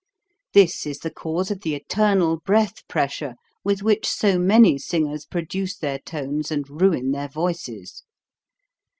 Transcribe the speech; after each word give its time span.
This 0.55 0.87
is 0.87 0.97
the 0.97 1.11
cause 1.13 1.51
of 1.51 1.61
the 1.61 1.75
eternal 1.75 2.37
breath 2.39 2.87
pressure 2.87 3.35
with 3.63 3.83
which 3.83 4.07
so 4.09 4.39
many 4.39 4.79
singers 4.79 5.27
produce 5.27 5.77
their 5.77 5.99
tones 5.99 6.49
and 6.49 6.67
ruin 6.81 7.11
their 7.11 7.27
voices. 7.29 8.01